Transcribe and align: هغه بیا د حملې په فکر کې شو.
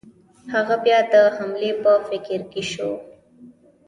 هغه 0.53 0.75
بیا 0.85 0.99
د 1.13 1.15
حملې 1.35 1.71
په 1.83 1.91
فکر 2.07 2.39
کې 2.51 2.63
شو. 2.71 2.91